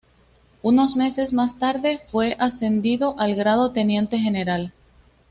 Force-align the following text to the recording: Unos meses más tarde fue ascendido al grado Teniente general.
Unos 0.63 0.95
meses 0.95 1.31
más 1.31 1.59
tarde 1.59 1.99
fue 2.09 2.35
ascendido 2.39 3.13
al 3.19 3.35
grado 3.35 3.71
Teniente 3.71 4.17
general. 4.17 4.73